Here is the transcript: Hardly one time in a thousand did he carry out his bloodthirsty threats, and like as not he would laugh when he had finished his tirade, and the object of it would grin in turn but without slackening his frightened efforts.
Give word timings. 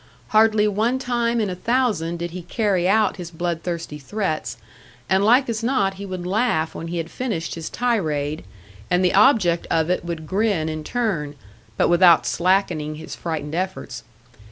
Hardly 0.29 0.67
one 0.67 0.97
time 0.97 1.39
in 1.39 1.51
a 1.51 1.55
thousand 1.55 2.17
did 2.17 2.31
he 2.31 2.41
carry 2.41 2.89
out 2.89 3.17
his 3.17 3.29
bloodthirsty 3.29 3.99
threats, 3.99 4.57
and 5.07 5.23
like 5.23 5.47
as 5.47 5.61
not 5.61 5.93
he 6.01 6.07
would 6.07 6.25
laugh 6.25 6.73
when 6.73 6.87
he 6.87 6.97
had 6.97 7.11
finished 7.11 7.53
his 7.53 7.69
tirade, 7.69 8.43
and 8.89 9.05
the 9.05 9.13
object 9.13 9.67
of 9.69 9.91
it 9.91 10.03
would 10.03 10.25
grin 10.25 10.69
in 10.69 10.83
turn 10.83 11.35
but 11.77 11.87
without 11.87 12.25
slackening 12.25 12.95
his 12.95 13.13
frightened 13.13 13.53
efforts. 13.53 14.01